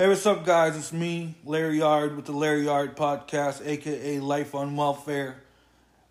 [0.00, 0.78] Hey, what's up, guys?
[0.78, 5.42] It's me, Larry Yard, with the Larry Yard Podcast, aka Life on Welfare.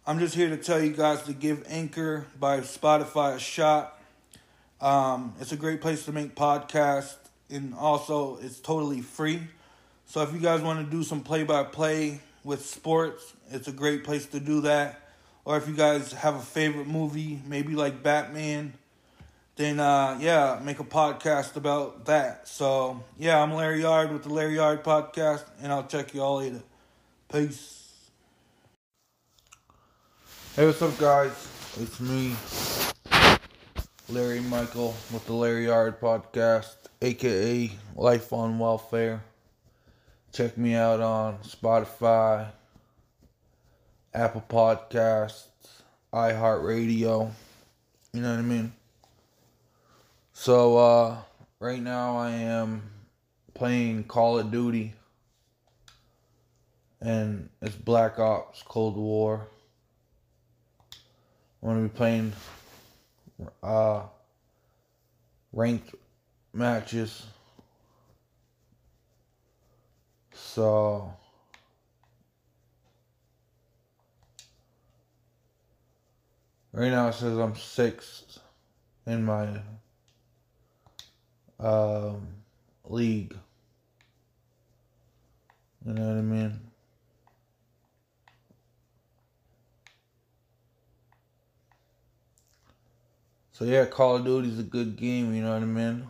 [0.05, 3.99] I'm just here to tell you guys to give Anchor by Spotify a shot.
[4.79, 7.15] Um, it's a great place to make podcasts,
[7.49, 9.41] and also it's totally free.
[10.05, 14.27] So if you guys want to do some play-by-play with sports, it's a great place
[14.27, 15.01] to do that.
[15.45, 18.75] Or if you guys have a favorite movie, maybe like Batman
[19.59, 22.47] then uh, yeah, make a podcast about that.
[22.47, 26.37] So yeah, I'm Larry Yard with the Larry Yard Podcast, and I'll check you all
[26.37, 26.63] later.
[27.29, 27.91] Peace.
[30.55, 31.33] Hey, what's up, guys?
[31.77, 32.37] It's me,
[34.07, 39.21] Larry Michael, with the Larry Yard Podcast, aka Life on Welfare.
[40.31, 42.47] Check me out on Spotify,
[44.13, 45.47] Apple Podcasts,
[46.13, 47.31] iHeartRadio.
[48.13, 48.71] You know what I mean?
[50.41, 51.17] So uh,
[51.59, 52.81] right now I am
[53.53, 54.93] playing Call of Duty
[57.01, 59.45] and it's Black Ops Cold War.
[61.61, 62.31] I'm gonna be playing
[63.61, 64.03] uh,
[65.51, 65.93] ranked
[66.53, 67.25] matches.
[70.31, 71.13] So
[76.71, 78.39] right now it says I'm sixth
[79.05, 79.59] in my
[81.59, 82.27] um,
[82.85, 83.35] league.
[85.85, 86.59] You know what I mean?
[93.51, 96.07] So yeah, Call of Duty is a good game, you know what I mean?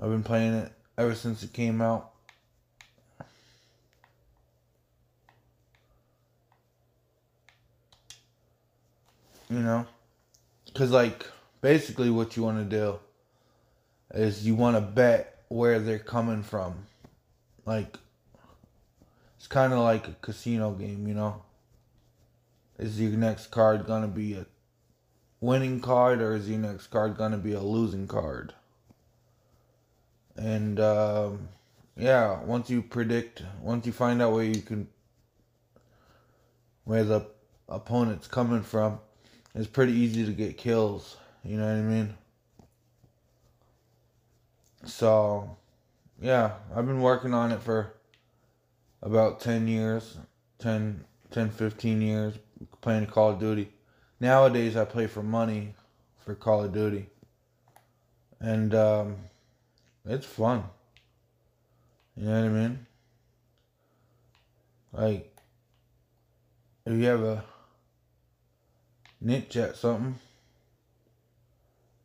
[0.00, 2.10] I've been playing it ever since it came out.
[9.48, 9.86] You know?
[10.74, 11.28] Cuz like
[11.64, 12.98] basically what you want to do
[14.12, 16.74] is you want to bet where they're coming from.
[17.64, 17.98] Like,
[19.38, 21.40] it's kind of like a casino game, you know?
[22.78, 24.44] Is your next card going to be a
[25.40, 28.52] winning card or is your next card going to be a losing card?
[30.36, 31.48] And, um,
[31.96, 34.86] yeah, once you predict, once you find out where you can,
[36.84, 37.22] where the
[37.70, 38.98] opponent's coming from,
[39.54, 41.16] it's pretty easy to get kills.
[41.44, 42.14] You know what I mean?
[44.86, 45.56] So,
[46.20, 47.92] yeah, I've been working on it for
[49.02, 50.16] about 10 years,
[50.58, 52.34] 10, 10 15 years,
[52.80, 53.70] playing Call of Duty.
[54.20, 55.74] Nowadays, I play for money
[56.24, 57.06] for Call of Duty.
[58.40, 59.16] And um,
[60.06, 60.64] it's fun.
[62.16, 62.86] You know what I mean?
[64.92, 65.36] Like,
[66.86, 67.44] if you have a
[69.20, 70.14] niche at something,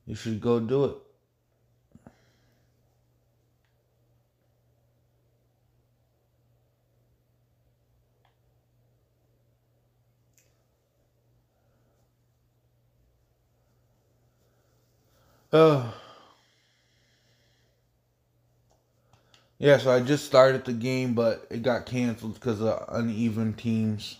[0.10, 0.98] you should go do it.
[15.54, 15.94] Oh.
[19.60, 24.18] Yeah, so I just started the game, but it got canceled because of uneven teams.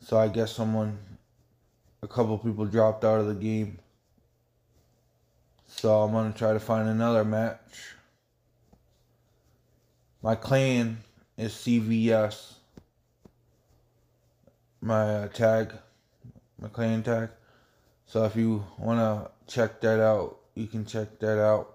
[0.00, 0.98] So I guess someone
[2.02, 3.78] a couple people dropped out of the game.
[5.66, 7.94] So I'm going to try to find another match.
[10.22, 10.98] My clan
[11.36, 12.54] is CVS.
[14.80, 15.72] My uh, tag,
[16.60, 17.30] my clan tag.
[18.06, 21.72] So if you want to check that out, you can check that out.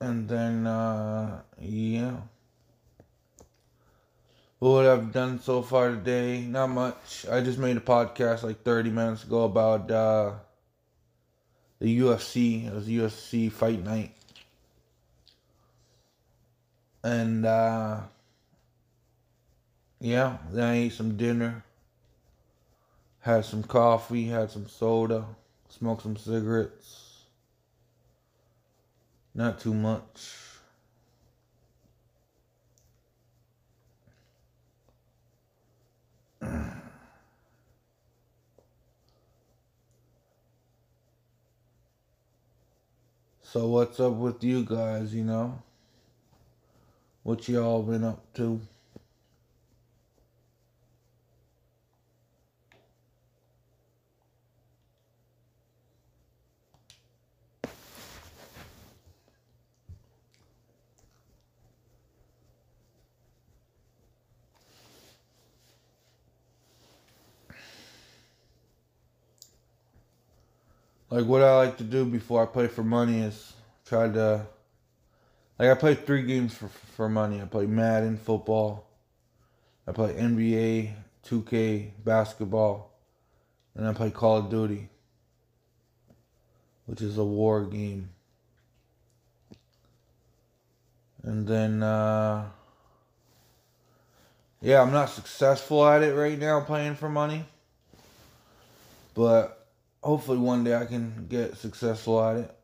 [0.00, 2.16] And then, uh, yeah
[4.58, 7.26] what I've done so far today, not much.
[7.30, 10.32] I just made a podcast like 30 minutes ago about uh,
[11.78, 12.66] the UFC.
[12.66, 14.14] It was UFC Fight Night.
[17.04, 18.00] And uh,
[20.00, 21.64] yeah, then I ate some dinner,
[23.20, 25.24] had some coffee, had some soda,
[25.68, 27.02] smoked some cigarettes.
[29.34, 30.45] Not too much.
[43.56, 45.62] So what's up with you guys, you know?
[47.22, 48.60] What y'all been up to?
[71.16, 73.54] Like what I like to do before I play for money is
[73.86, 74.46] try to
[75.58, 77.40] like I play three games for for money.
[77.40, 78.86] I play Madden football,
[79.88, 80.92] I play NBA,
[81.26, 82.92] 2K basketball,
[83.74, 84.90] and I play Call of Duty,
[86.84, 88.10] which is a war game.
[91.22, 92.44] And then uh
[94.60, 97.46] yeah, I'm not successful at it right now playing for money.
[99.14, 99.55] But
[100.02, 102.55] hopefully one day I can get successful at it.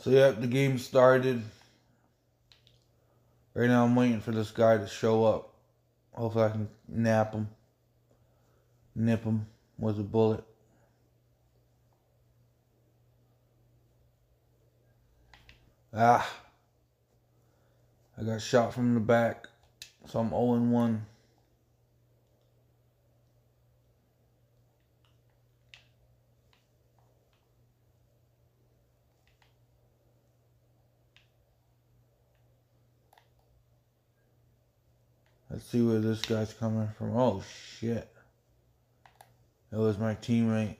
[0.00, 1.42] So yeah, the game started.
[3.52, 5.52] Right now I'm waiting for this guy to show up.
[6.14, 7.48] Hopefully I can nap him.
[8.94, 9.46] Nip him
[9.78, 10.42] with a bullet.
[15.92, 16.30] Ah.
[18.18, 19.48] I got shot from the back.
[20.06, 21.00] So I'm 0
[35.50, 37.16] Let's see where this guy's coming from.
[37.16, 37.42] Oh,
[37.78, 38.08] shit.
[39.72, 40.76] It was my teammate.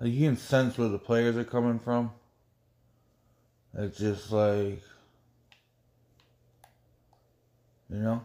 [0.00, 2.12] Like, you can sense where the players are coming from.
[3.74, 4.80] It's just like,
[7.90, 8.24] you know?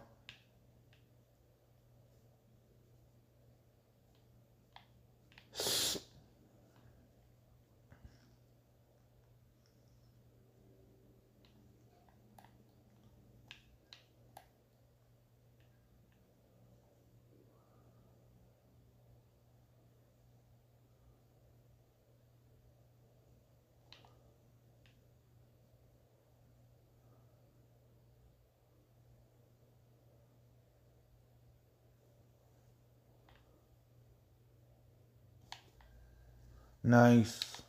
[36.92, 37.62] Nice.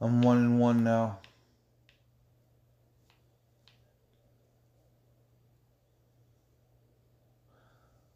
[0.00, 1.18] I'm one and one now.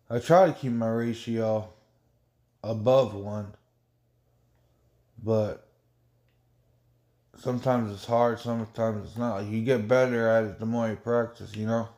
[0.09, 1.69] I try to keep my ratio
[2.63, 3.57] above one,
[5.21, 5.67] but
[7.39, 9.47] sometimes it's hard, sometimes it's not.
[9.47, 11.89] you get better at it the more you practice, you know?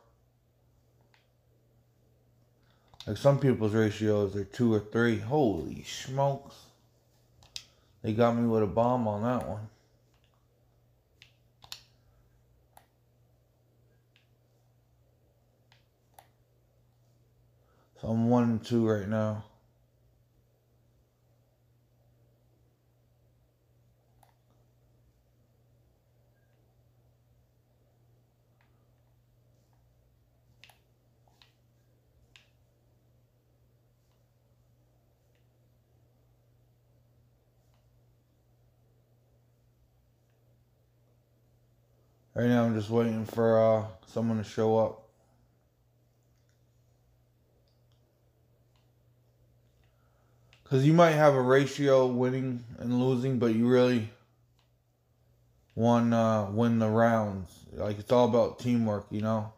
[3.05, 5.19] Like some people's ratios are two or three.
[5.19, 6.62] Holy smokes.
[8.03, 9.69] They got me with a bomb on that one.
[18.01, 19.45] So I'm one and two right now.
[42.35, 45.01] Right now, I'm just waiting for uh, someone to show up.
[50.63, 54.09] Because you might have a ratio winning and losing, but you really
[55.75, 57.51] want to uh, win the rounds.
[57.71, 59.53] Like, it's all about teamwork, you know?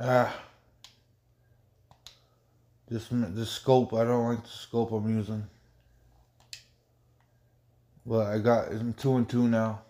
[0.00, 0.34] Ah.
[2.88, 5.46] This, this scope, I don't like the scope I'm using.
[8.04, 9.82] But I got, I'm two and two now.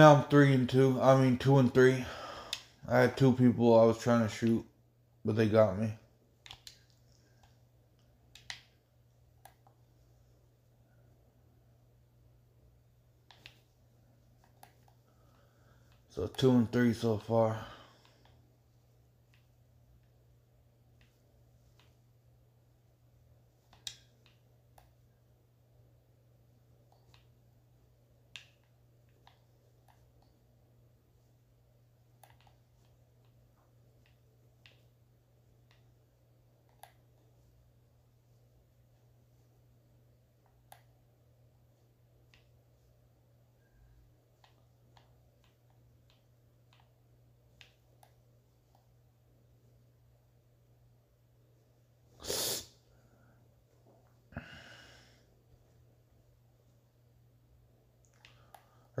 [0.00, 0.98] Now I'm three and two.
[0.98, 2.06] I mean two and three.
[2.88, 4.64] I had two people I was trying to shoot,
[5.26, 5.92] but they got me.
[16.08, 17.66] So two and three so far.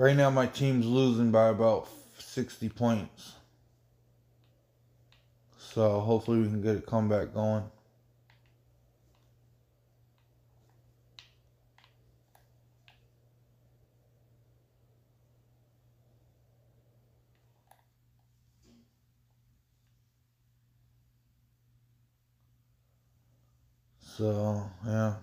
[0.00, 3.34] Right now, my team's losing by about 60 points.
[5.58, 7.64] So hopefully we can get a comeback going.
[24.00, 25.16] So, yeah.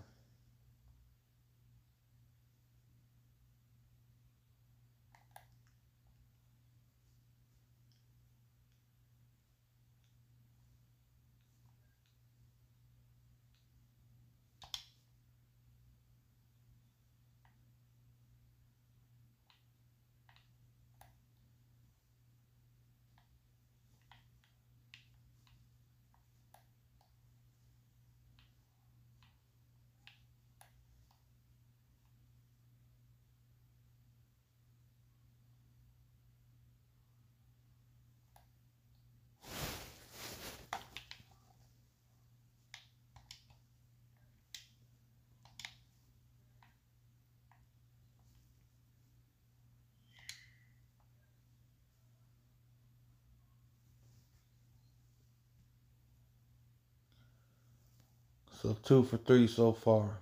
[58.62, 60.18] So two for three so far.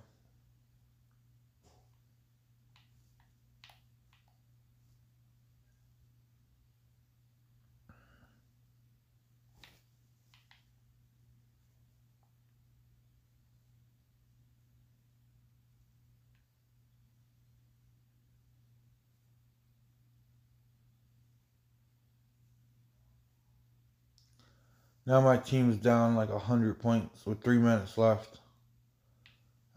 [25.06, 28.40] Now my team's down like 100 points with three minutes left.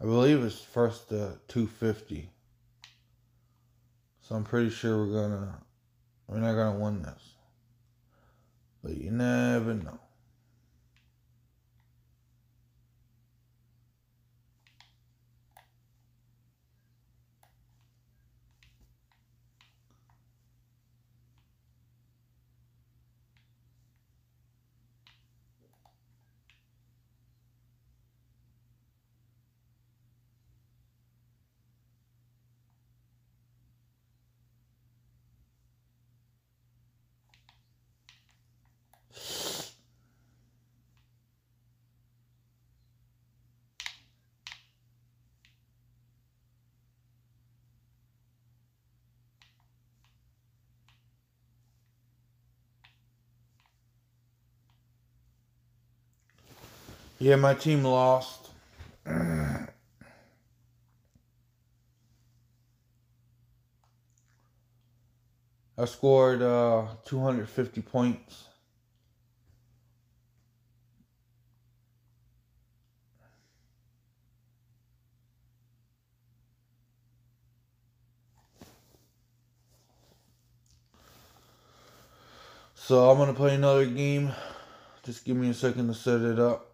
[0.00, 2.28] I believe it's first to 250.
[4.22, 5.58] So I'm pretty sure we're gonna,
[6.26, 7.34] we're not gonna win this.
[8.82, 10.00] But you never know.
[57.22, 58.48] Yeah, my team lost.
[59.06, 59.66] I
[65.84, 68.44] scored uh, 250 points.
[82.74, 84.32] So I'm going to play another game.
[85.02, 86.69] Just give me a second to set it up.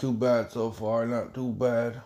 [0.00, 2.00] too bad so far, not too bad.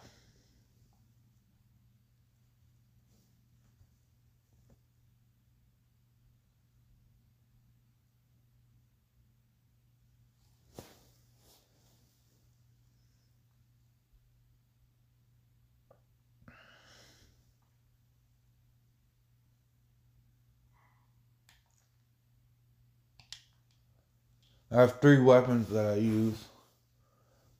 [24.72, 26.46] I have three weapons that I use.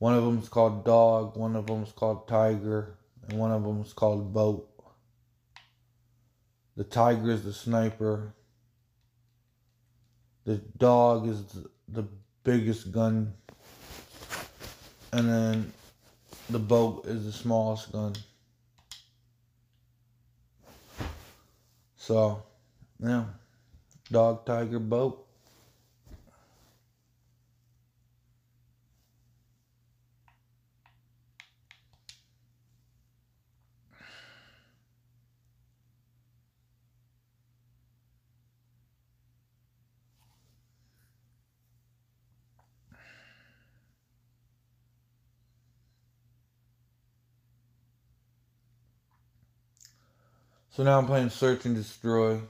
[0.05, 3.63] One of them is called dog, one of them is called tiger, and one of
[3.63, 4.69] them is called boat.
[6.77, 8.35] The tiger is the sniper.
[10.45, 11.43] The dog is
[11.89, 12.05] the
[12.43, 13.33] biggest gun.
[15.11, 15.73] And then
[16.51, 18.13] the boat is the smallest gun.
[21.97, 22.43] So,
[23.03, 23.25] yeah.
[24.13, 25.24] Dog, tiger, boat.
[50.77, 52.41] So now I'm playing Search and Destroy,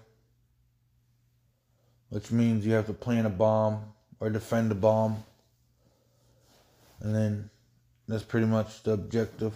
[2.08, 5.22] which means you have to plant a bomb or defend a bomb.
[7.00, 7.50] And then
[8.08, 9.52] that's pretty much the objective.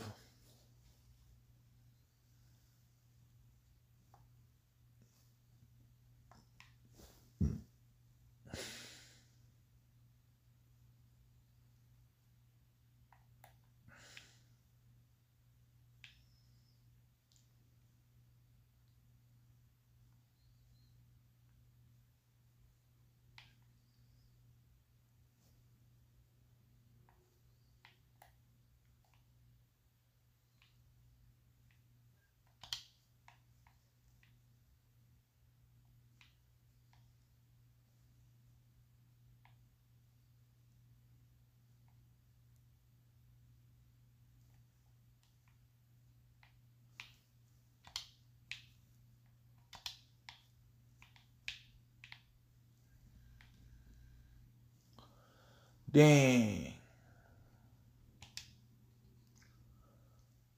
[55.99, 56.75] Dang.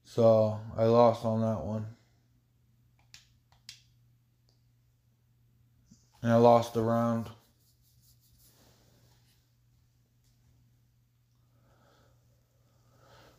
[0.05, 1.87] So I lost on that one.
[6.21, 7.27] And I lost the round.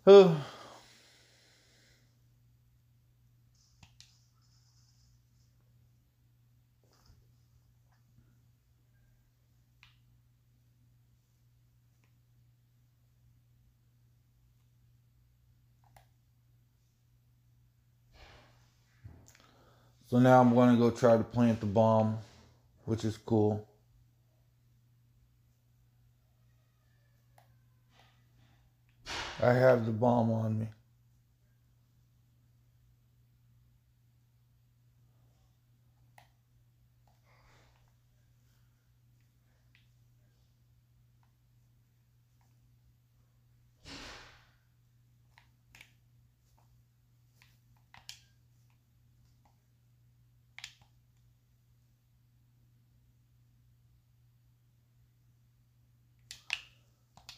[0.04, 0.36] Oh.
[20.12, 22.18] So now I'm going to go try to plant the bomb,
[22.84, 23.66] which is cool.
[29.42, 30.68] I have the bomb on me.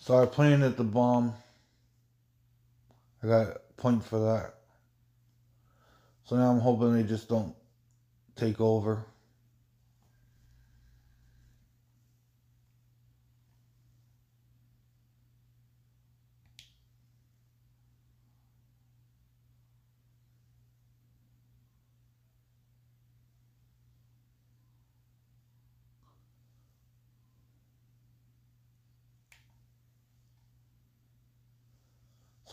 [0.04, 1.32] So I planted the bomb.
[3.22, 4.56] I got a point for that.
[6.24, 7.54] So now I'm hoping they just don't
[8.36, 9.06] take over.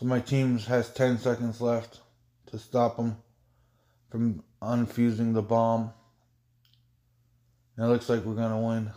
[0.02, 2.00] So my team has 10 seconds left
[2.46, 3.18] to stop them
[4.10, 5.92] from unfusing the bomb.
[7.76, 8.90] And it looks like we're going to win.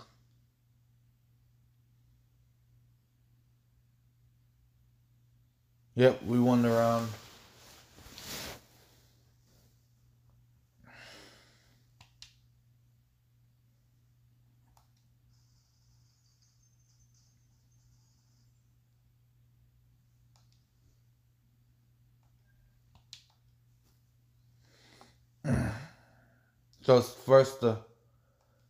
[5.94, 7.08] Yep, we won the round.
[26.86, 27.78] So it's first the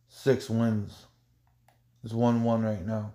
[0.07, 1.07] six wins.
[2.01, 3.11] It's one one right now.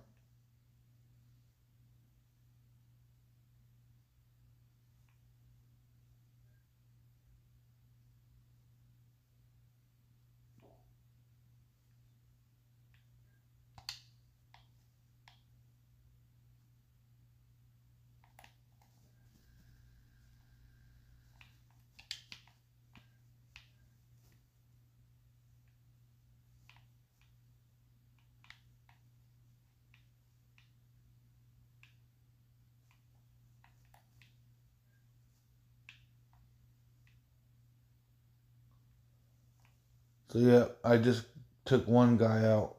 [40.33, 41.25] So yeah, I just
[41.65, 42.77] took one guy out.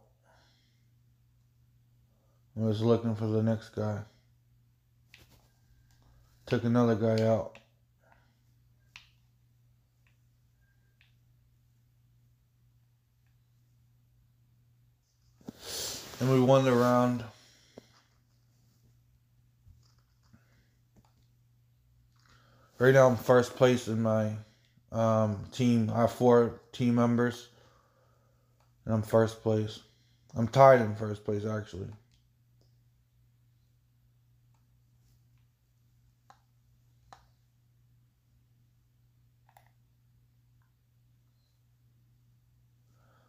[2.58, 4.00] I was looking for the next guy.
[6.46, 7.58] Took another guy out.
[16.22, 17.24] And we won the round.
[22.78, 24.36] Right now I'm first place in my
[24.92, 25.92] um, team.
[25.94, 27.48] I have four team members.
[28.86, 29.80] And I'm first place.
[30.36, 31.88] I'm tied in first place actually.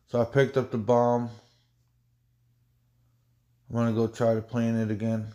[0.08, 1.30] So I picked up the bomb.
[3.70, 5.28] I'm gonna go try to plant it again.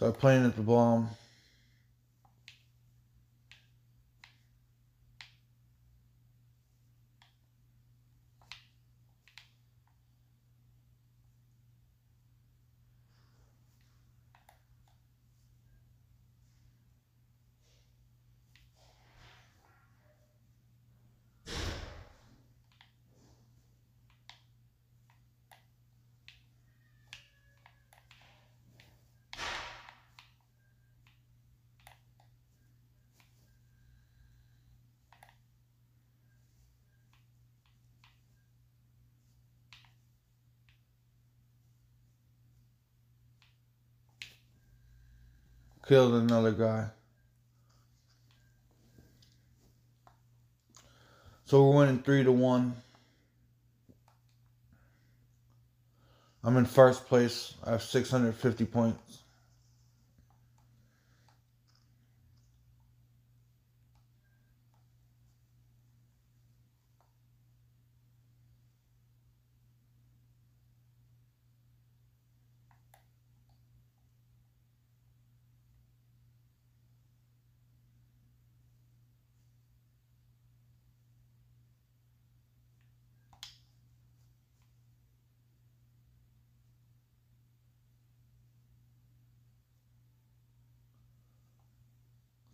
[0.00, 1.10] So I planted the bomb.
[45.90, 46.86] Killed another guy.
[51.46, 52.76] So we're winning three to one.
[56.44, 57.54] I'm in first place.
[57.66, 59.18] I have 650 points.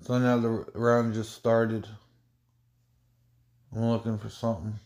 [0.07, 1.85] So now the round just started.
[3.75, 4.79] I'm looking for something.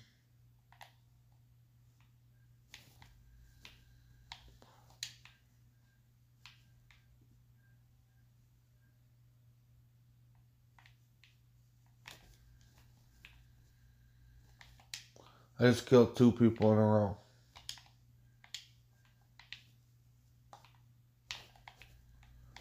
[15.59, 17.18] I just killed two people in a row.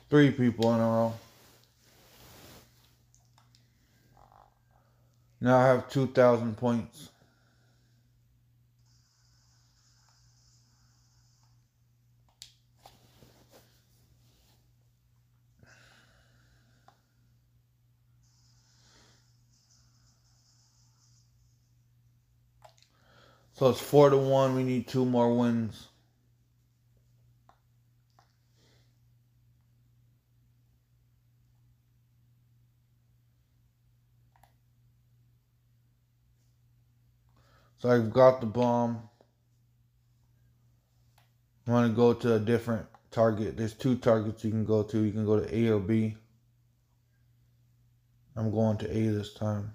[0.10, 1.14] Three people in a row.
[5.42, 7.10] Now I have 2,000 points.
[23.54, 24.56] So it's four to one.
[24.56, 25.88] We need two more wins.
[37.80, 39.10] So I've got the bomb.
[41.66, 43.56] I want to go to a different target.
[43.56, 45.02] There's two targets you can go to.
[45.02, 46.18] You can go to A or B.
[48.36, 49.74] I'm going to A this time.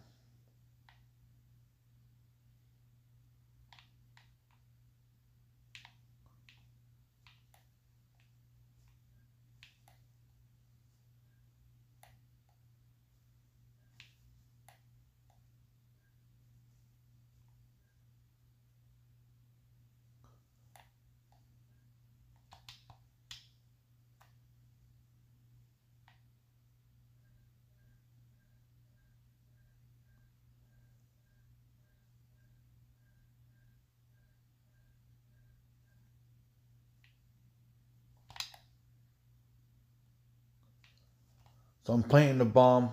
[41.94, 42.90] I'm planting the bomb.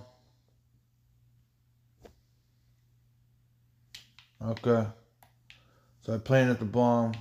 [4.45, 4.85] Okay.
[6.05, 7.13] So I planted the bomb.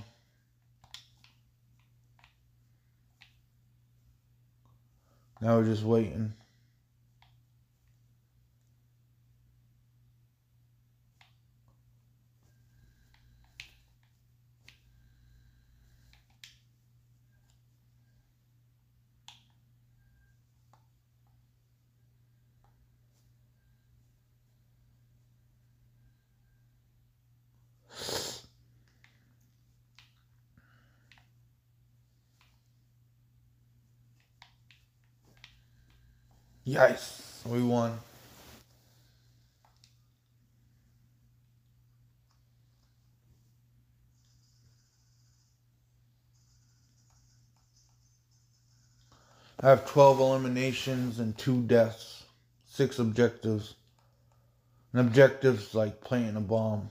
[5.41, 6.33] Now we're just waiting.
[36.71, 37.99] Yes, we won.
[49.59, 52.23] I have 12 eliminations and 2 deaths,
[52.69, 53.75] 6 objectives.
[54.93, 56.89] And objectives like planting a bomb.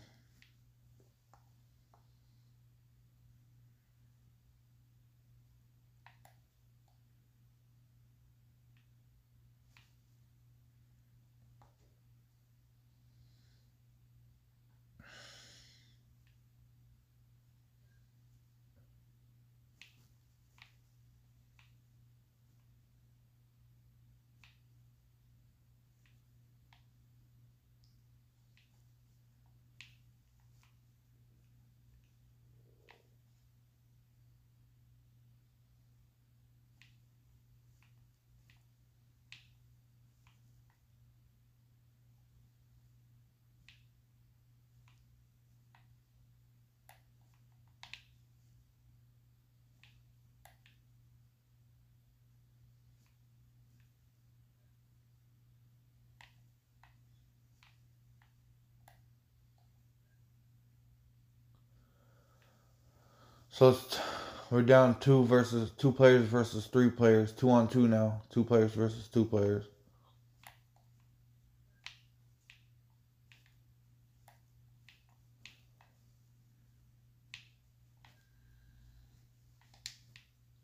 [63.60, 63.76] So
[64.48, 68.72] we're down two versus two players versus three players, two on two now, two players
[68.72, 69.66] versus two players.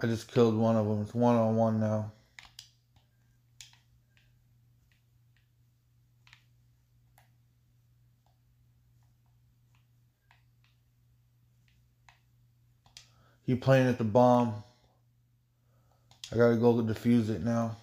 [0.00, 1.02] I just killed one of them.
[1.02, 2.12] It's one on one now.
[13.46, 14.54] He playing at the bomb.
[16.32, 17.76] I gotta go to defuse it now.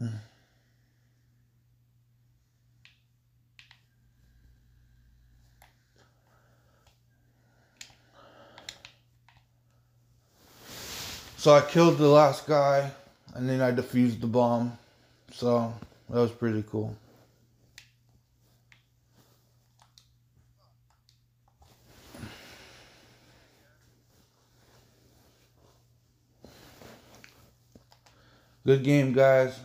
[0.00, 0.18] Mm.
[11.42, 12.92] So I killed the last guy
[13.34, 14.78] and then I defused the bomb.
[15.32, 15.74] So
[16.08, 16.96] that was pretty cool.
[28.64, 29.58] Good game, guys.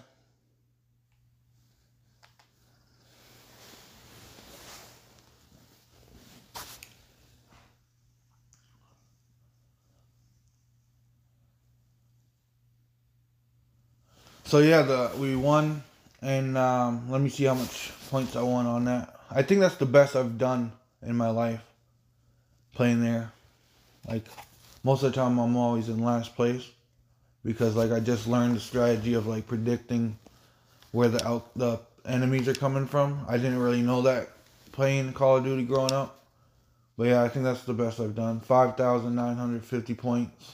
[14.48, 15.84] So yeah, the we won,
[16.22, 19.20] and um, let me see how much points I won on that.
[19.30, 20.72] I think that's the best I've done
[21.06, 21.60] in my life
[22.74, 23.30] playing there.
[24.08, 24.24] Like
[24.86, 26.66] most of the time, I'm always in last place
[27.44, 30.18] because like I just learned the strategy of like predicting
[30.94, 33.26] where the out the enemies are coming from.
[33.28, 34.30] I didn't really know that
[34.72, 36.24] playing Call of Duty growing up.
[36.96, 38.40] But yeah, I think that's the best I've done.
[38.40, 40.54] 5,950 points.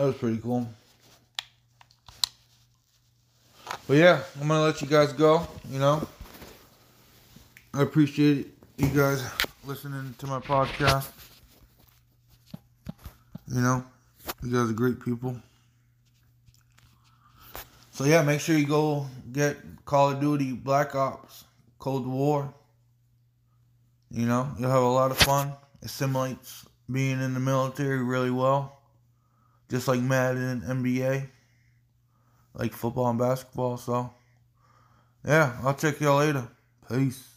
[0.00, 0.66] That was pretty cool.
[3.86, 5.46] But yeah, I'm gonna let you guys go.
[5.68, 6.08] You know,
[7.74, 9.30] I appreciate you guys
[9.66, 11.10] listening to my podcast.
[13.46, 13.84] You know,
[14.42, 15.36] you guys are great people.
[17.90, 21.44] So yeah, make sure you go get Call of Duty Black Ops
[21.78, 22.50] Cold War.
[24.10, 25.52] You know, you'll have a lot of fun.
[25.82, 28.79] It simulates being in the military really well
[29.70, 31.28] just like Madden and NBA,
[32.54, 33.76] like football and basketball.
[33.76, 34.12] So,
[35.24, 36.48] yeah, I'll check y'all later.
[36.88, 37.29] Peace.